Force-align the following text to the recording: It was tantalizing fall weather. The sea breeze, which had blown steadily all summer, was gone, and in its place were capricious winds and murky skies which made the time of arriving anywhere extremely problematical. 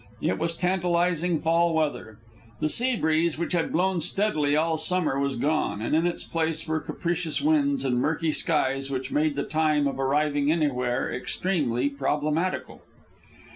It 0.19 0.39
was 0.39 0.53
tantalizing 0.57 1.41
fall 1.41 1.75
weather. 1.75 2.17
The 2.59 2.69
sea 2.69 2.95
breeze, 2.95 3.37
which 3.37 3.53
had 3.53 3.71
blown 3.71 4.01
steadily 4.01 4.55
all 4.55 4.79
summer, 4.79 5.19
was 5.19 5.35
gone, 5.35 5.79
and 5.79 5.95
in 5.95 6.07
its 6.07 6.23
place 6.23 6.65
were 6.67 6.79
capricious 6.79 7.39
winds 7.39 7.85
and 7.85 8.01
murky 8.01 8.31
skies 8.31 8.89
which 8.89 9.11
made 9.11 9.35
the 9.35 9.43
time 9.43 9.85
of 9.85 9.99
arriving 9.99 10.51
anywhere 10.51 11.13
extremely 11.13 11.87
problematical. 11.87 12.81